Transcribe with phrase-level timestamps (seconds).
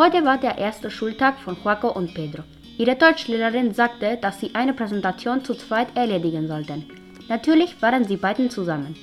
[0.00, 2.42] Heute war der erste Schultag von Joaco und Pedro.
[2.78, 6.86] Ihre Deutschlehrerin sagte, dass sie eine Präsentation zu zweit erledigen sollten.
[7.28, 8.96] Natürlich waren sie beiden zusammen.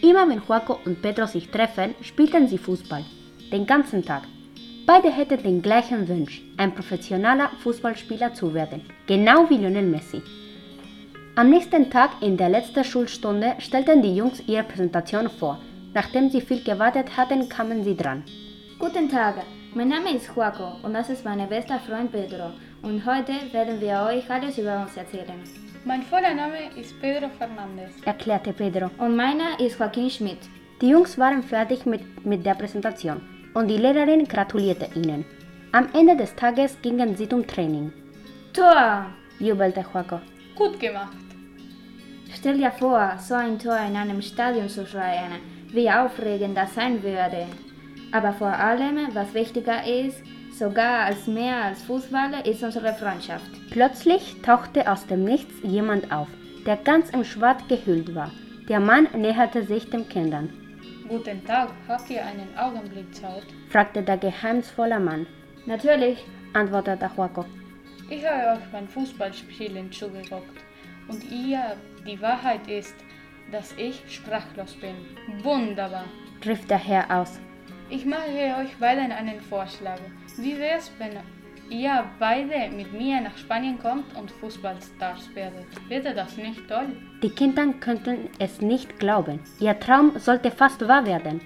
[0.00, 3.04] Immer wenn Joaco und Pedro sich treffen, spielten sie Fußball.
[3.52, 4.22] Den ganzen Tag.
[4.86, 10.22] Beide hätten den gleichen Wunsch, ein professioneller Fußballspieler zu werden, genau wie Lionel Messi.
[11.36, 15.60] Am nächsten Tag in der letzten Schulstunde stellten die Jungs ihre Präsentation vor.
[15.92, 18.24] Nachdem sie viel gewartet hatten, kamen sie dran.
[18.78, 19.44] Guten Tag,
[19.74, 22.52] mein Name ist Joaco und das ist mein bester Freund Pedro.
[22.82, 25.42] Und heute werden wir euch alles über uns erzählen.
[25.84, 28.90] Mein voller Name ist Pedro Fernandez, erklärte Pedro.
[28.98, 30.38] Und meiner ist Joaquin Schmidt.
[30.80, 33.20] Die Jungs waren fertig mit, mit der Präsentation
[33.54, 35.24] und die Lehrerin gratulierte ihnen.
[35.72, 37.92] Am Ende des Tages gingen sie zum Training.
[38.52, 39.06] Tor!
[39.38, 40.20] jubelte Joaco.
[40.56, 41.16] Gut gemacht.
[42.34, 45.32] Stell dir vor, so ein Tor in einem Stadion zu schreien,
[45.72, 47.46] wie aufregend das sein würde.
[48.12, 50.22] Aber vor allem, was wichtiger ist,
[50.52, 53.50] sogar als mehr als Fußballer, ist unsere Freundschaft.
[53.70, 56.28] Plötzlich tauchte aus dem Nichts jemand auf,
[56.66, 58.30] der ganz im Schwarz gehüllt war.
[58.68, 60.50] Der Mann näherte sich den Kindern.
[61.08, 63.44] Guten Tag, habt ihr einen Augenblick Zeit?
[63.70, 65.26] fragte der geheimnisvolle Mann.
[65.64, 67.44] Natürlich, antwortete Joaco.
[68.10, 70.58] Ich habe euch beim Fußballspielen zugeguckt.
[71.08, 72.94] Und ihr, die Wahrheit ist,
[73.50, 74.94] dass ich sprachlos bin.
[75.42, 76.04] Wunderbar,
[76.44, 77.40] rief der Herr aus.
[77.90, 79.98] Ich mache euch beiden einen Vorschlag.
[80.36, 81.12] Wie wär's, wenn
[81.70, 85.66] ihr beide mit mir nach Spanien kommt und Fußballstars werdet?
[85.88, 86.88] Wäre das nicht toll?
[87.22, 89.40] Die Kinder könnten es nicht glauben.
[89.58, 91.40] Ihr Traum sollte fast wahr werden.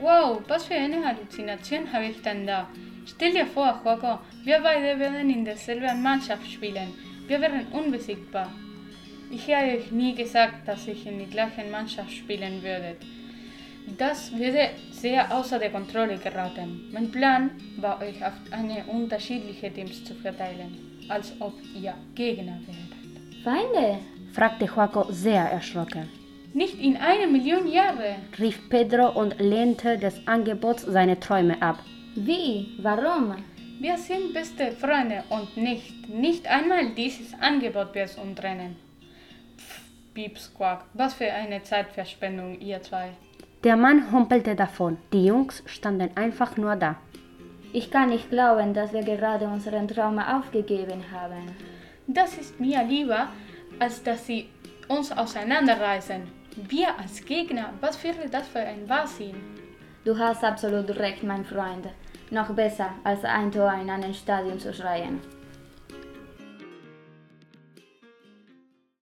[0.00, 2.68] Wow, was für eine Halluzination habe ich denn da?
[3.06, 6.92] Stell dir vor, Joaco, wir beide werden in derselben Mannschaft spielen.
[7.28, 8.52] Wir wären unbesiegbar.
[9.30, 12.96] Ich habe euch nie gesagt, dass ich in die gleichen Mannschaft spielen würde.
[13.96, 16.88] Das würde sehr außer der Kontrolle geraten.
[16.92, 23.42] Mein Plan war, euch auf eine unterschiedliche Teams zu verteilen, als ob ihr Gegner wäret.
[23.42, 23.98] Feinde?
[24.32, 26.08] fragte Joaco sehr erschrocken.
[26.54, 31.78] Nicht in einer Million Jahre, rief Pedro und lehnte des Angebots seine Träume ab.
[32.14, 32.78] Wie?
[32.82, 33.36] Warum?
[33.80, 38.76] Wir sind beste Freunde und nicht, nicht einmal dieses Angebot wird uns trennen.
[39.56, 39.80] Pff,
[40.14, 43.10] Pieps Quack, was für eine Zeitverschwendung, ihr zwei.
[43.64, 44.98] Der Mann humpelte davon.
[45.12, 46.94] Die Jungs standen einfach nur da.
[47.72, 51.50] Ich kann nicht glauben, dass wir gerade unseren Traum aufgegeben haben.
[52.06, 53.28] Das ist mir lieber,
[53.80, 54.48] als dass sie
[54.86, 56.22] uns auseinanderreißen.
[56.68, 59.34] Wir als Gegner, was wäre das für ein Wahnsinn?
[60.04, 61.88] Du hast absolut recht, mein Freund.
[62.30, 65.20] Noch besser, als ein Tor in einem Stadion zu schreien.